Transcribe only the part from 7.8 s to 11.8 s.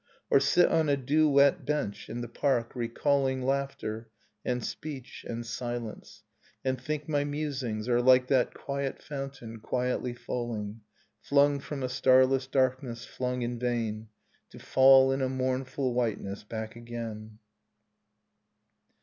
Are like that quiet fountain, quietly falling: Flung